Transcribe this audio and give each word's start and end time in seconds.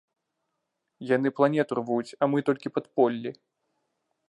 Яны 1.15 1.29
планету 1.39 1.77
рвуць, 1.81 2.15
а 2.21 2.31
мы 2.33 2.37
толькі 2.47 2.73
падполлі. 2.77 3.29